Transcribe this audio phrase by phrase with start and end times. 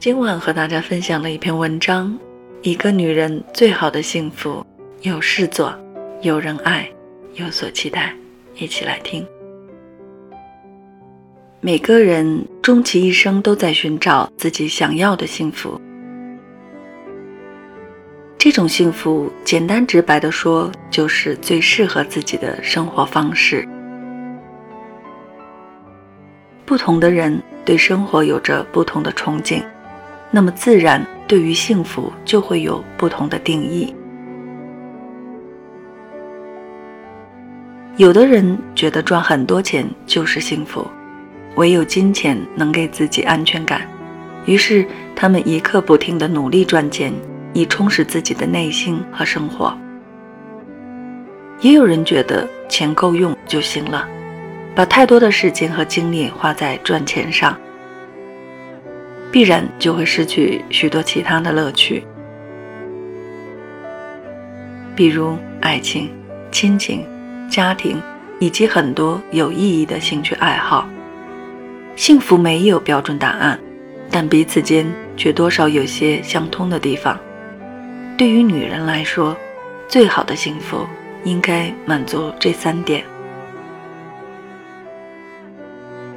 [0.00, 2.18] 今晚和大家分享了一篇文章：
[2.62, 4.64] 一个女人最好的幸福，
[5.02, 5.78] 有事做，
[6.22, 6.90] 有人爱，
[7.34, 8.14] 有所期待。
[8.56, 9.26] 一起来听。
[11.60, 15.78] 每个人终其一生都在寻找自己想要的幸福。
[18.38, 23.68] 这种幸福，简单直白的说，就是最适合自己的生活方式。
[26.64, 29.62] 不同的人对生活有着不同的憧憬。
[30.30, 33.94] 那么自然，对于幸福就会有不同的定义。
[37.96, 40.86] 有的人觉得赚很多钱就是幸福，
[41.56, 43.82] 唯有金钱能给自己安全感，
[44.46, 47.12] 于是他们一刻不停的努力赚钱，
[47.52, 49.76] 以充实自己的内心和生活。
[51.60, 54.08] 也有人觉得钱够用就行了，
[54.74, 57.54] 把太多的时间和精力花在赚钱上。
[59.32, 62.02] 必然就会失去许多其他的乐趣，
[64.96, 66.10] 比如爱情、
[66.50, 67.06] 亲情、
[67.48, 68.02] 家庭，
[68.40, 70.88] 以及很多有意义的兴趣爱好。
[71.94, 73.58] 幸福没有标准答案，
[74.10, 77.18] 但彼此间却多少有些相通的地方。
[78.18, 79.36] 对于女人来说，
[79.86, 80.86] 最好的幸福
[81.22, 83.04] 应该满足这三点：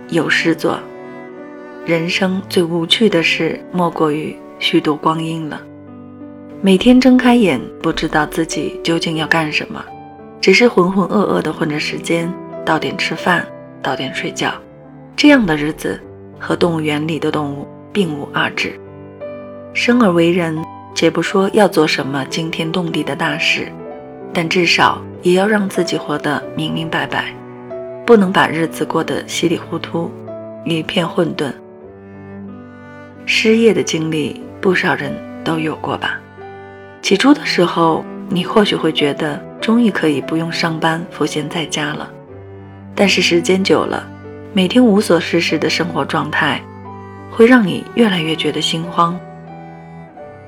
[0.09, 0.79] 有事做。
[1.85, 5.61] 人生最无趣的事，莫过于虚度光阴了。
[6.61, 9.83] 每天睁开眼，不知道自己究竟要干什么，
[10.39, 13.45] 只是浑浑噩噩地混着时间，到点吃饭，
[13.81, 14.53] 到点睡觉。
[15.17, 15.99] 这样的日子，
[16.39, 18.79] 和动物园里的动物并无二致。
[19.73, 20.63] 生而为人，
[20.95, 23.69] 且不说要做什么惊天动地的大事，
[24.31, 27.35] 但至少也要让自己活得明明白白，
[28.05, 30.09] 不能把日子过得稀里糊涂，
[30.63, 31.51] 一片混沌。
[33.25, 36.19] 失业的经历，不少人都有过吧？
[37.01, 42.09] 起初的时候，你或许会觉得终于可以不用上班，赋闲在家了。
[42.95, 44.05] 但是时间久了，
[44.53, 46.61] 每天无所事事的生活状态，
[47.31, 49.19] 会让你越来越觉得心慌。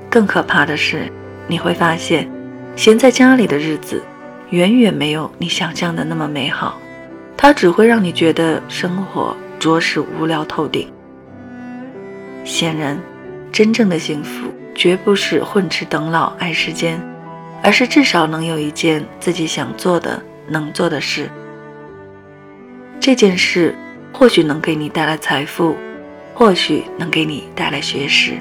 [0.10, 1.12] 更可怕的是，
[1.48, 2.30] 你会发现，
[2.76, 4.02] 闲在家里的日子，
[4.52, 6.78] 远远没有你想象的那么美好。
[7.36, 10.90] 它只会让你觉得生活着实无聊透顶。
[12.46, 12.98] 显然，
[13.52, 17.02] 真正的幸福绝不是混吃等老爱时间，
[17.64, 21.28] 而是至少能有一件自己想做的、能做的事。
[23.00, 23.76] 这件事
[24.14, 25.76] 或许能给你带来财富，
[26.36, 28.34] 或许能给你带来学识，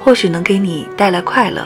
[0.00, 1.64] 或许能给你带来快乐。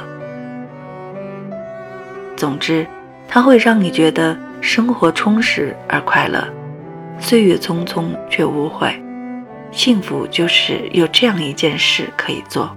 [2.37, 2.87] 总之，
[3.27, 6.47] 它会让你觉得生活充实而快乐，
[7.19, 8.95] 岁月匆匆却无悔。
[9.73, 12.75] 幸福就是有这样一件事可以做，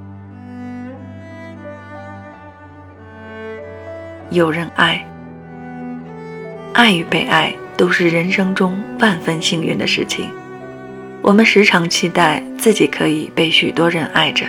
[4.29, 5.05] 有人爱，
[6.73, 10.29] 爱与被爱都是人生中万分幸运的事情。
[11.21, 14.45] 我们时常期待自己可以被许多人爱着，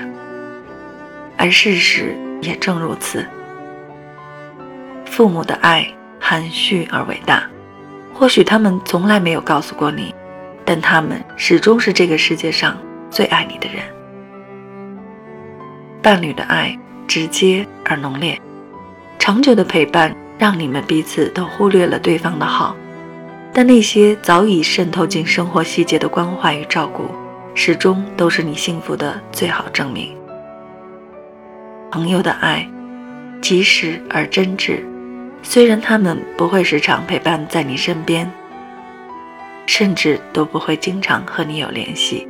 [1.37, 3.25] 而事实也正如此。
[5.05, 5.87] 父母的爱
[6.19, 7.49] 含蓄而伟大，
[8.13, 10.15] 或许他们从来没有告诉过你。
[10.63, 12.77] 但他们始终是这个世界上
[13.11, 13.83] 最爱你的人。
[16.03, 16.79] 伴侣的爱
[17.09, 18.39] 直接而浓烈，
[19.19, 22.77] 长久的陪伴让你们彼此都忽略了对方的好，
[23.55, 27.07] 但那些早已渗透进生活细节的关怀与照顾，
[27.55, 30.15] 始终都是你幸福的最好证明。
[31.91, 32.69] 朋友的爱
[33.41, 34.81] 及时而真挚，
[35.43, 38.31] 虽然他们不会时常陪伴在你身边。
[39.67, 42.27] 甚至都不会经常和你有联系，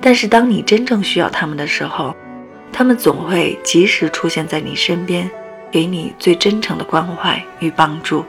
[0.00, 2.14] 但是当你真正需要他们的时候，
[2.72, 5.30] 他们总会及时出现在你身边，
[5.70, 8.24] 给你最真诚的关怀与帮助。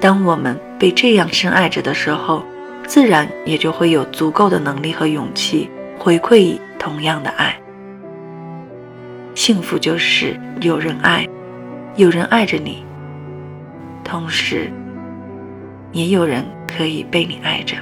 [0.00, 2.42] 当我们被这样深爱着的时候，
[2.86, 5.68] 自然也就会有足够的能力和勇气
[5.98, 7.54] 回馈同样的爱。
[9.34, 11.28] 幸福就是有人爱，
[11.96, 12.84] 有人爱着你，
[14.02, 14.72] 同时。
[15.92, 17.76] 也有人可以被你爱着，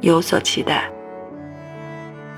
[0.00, 0.90] 有所期待。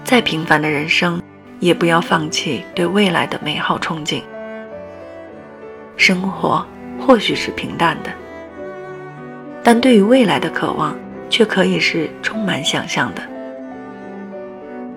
[0.04, 1.20] 再平凡的人生，
[1.58, 4.22] 也不要放弃对未来的美好憧憬。
[5.96, 6.64] 生活
[7.00, 8.10] 或许是平淡的，
[9.62, 10.96] 但对于未来的渴望，
[11.28, 13.22] 却可以是充满想象的。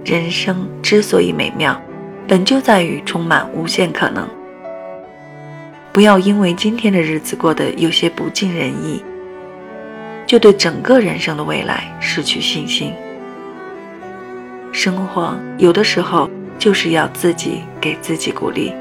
[0.03, 1.79] 人生之所以美妙，
[2.27, 4.27] 本就在于充满无限可能。
[5.95, 9.01] 不要因为今天的日子过得有些不尽人意，
[10.27, 12.93] 就对整个人生的未来失去信心。
[14.73, 18.73] 生活有的时候就是要自己给自己鼓励，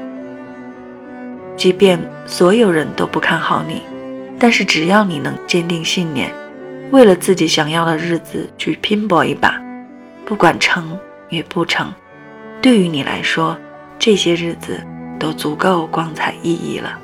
[1.55, 3.81] 即便所有人都不看好你，
[4.37, 6.29] 但是只要你能坚定信念，
[6.91, 9.57] 为了自己想要的日子去拼搏一把，
[10.25, 11.93] 不管成与不成，
[12.61, 13.57] 对于你来说，
[13.97, 14.77] 这些日子
[15.17, 16.99] 都足够光彩熠熠了。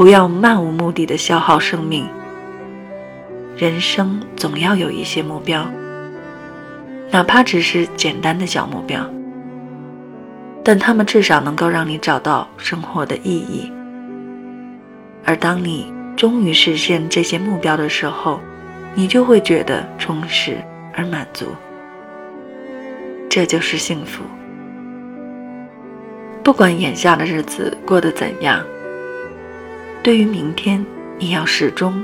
[0.00, 2.08] 不要漫无目的的消耗生命，
[3.54, 5.70] 人生总要有一些目标。
[7.10, 9.04] 哪怕只是简单的小目标，
[10.64, 13.70] 但他们至少能够让你找到生活的意义。
[15.22, 18.40] 而当你终于实现这些目标的时候，
[18.94, 20.56] 你就会觉得充实
[20.94, 21.44] 而满足。
[23.28, 24.22] 这就是幸福。
[26.42, 28.64] 不管眼下的日子过得怎样，
[30.02, 30.84] 对于明天，
[31.18, 32.02] 你要始终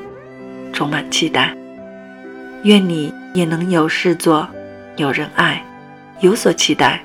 [0.70, 1.56] 充满期待。
[2.64, 4.46] 愿你也能有事做。
[4.96, 5.62] 有人爱，
[6.20, 7.02] 有所期待，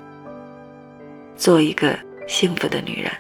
[1.35, 1.97] 做一个
[2.27, 3.11] 幸福的女人。